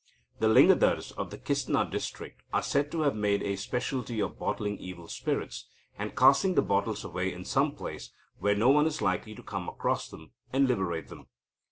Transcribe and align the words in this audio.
The 0.39 0.47
Lingadars 0.47 1.11
of 1.11 1.29
the 1.29 1.37
Kistna 1.37 1.85
district 1.91 2.41
are 2.51 2.63
said 2.63 2.91
to 2.91 3.01
have 3.01 3.13
made 3.15 3.43
a 3.43 3.55
specialty 3.55 4.19
of 4.19 4.39
bottling 4.39 4.79
evil 4.79 5.07
spirits, 5.07 5.67
and 5.95 6.15
casting 6.17 6.55
the 6.55 6.63
bottles 6.63 7.03
away 7.05 7.31
in 7.31 7.45
some 7.45 7.75
place 7.75 8.11
where 8.39 8.55
no 8.55 8.69
one 8.69 8.87
is 8.87 9.03
likely 9.03 9.35
to 9.35 9.43
come 9.43 9.69
across 9.69 10.09
them, 10.09 10.31
and 10.51 10.67
liberate 10.67 11.09
them. 11.09 11.27